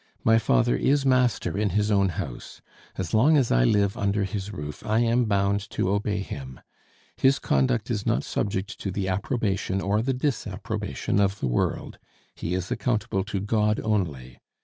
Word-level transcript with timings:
My 0.23 0.39
father 0.39 0.75
is 0.75 1.05
master 1.05 1.55
in 1.55 1.69
his 1.77 1.91
own 1.91 2.09
house. 2.09 2.59
As 2.97 3.13
long 3.13 3.37
as 3.37 3.51
I 3.51 3.63
live 3.63 3.95
under 3.95 4.23
his 4.23 4.51
roof 4.51 4.83
I 4.83 4.97
am 5.01 5.25
bound 5.25 5.69
to 5.69 5.89
obey 5.91 6.21
him. 6.21 6.59
His 7.17 7.37
conduct 7.37 7.91
is 7.91 8.03
not 8.03 8.23
subject 8.23 8.79
to 8.79 8.89
the 8.89 9.07
approbation 9.07 9.79
or 9.79 10.01
the 10.01 10.13
disapprobation 10.15 11.19
of 11.19 11.39
the 11.39 11.47
world; 11.47 11.99
he 12.33 12.55
is 12.55 12.71
accountable 12.71 13.23
to 13.25 13.39
God 13.41 13.79
only. 13.83 14.39